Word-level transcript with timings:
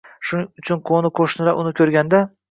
Shuning 0.27 0.45
uchun 0.61 0.79
qoʻni 0.89 1.11
qoʻshnilar 1.19 1.59
uni 1.65 1.75
koʻrganda: 1.81 2.23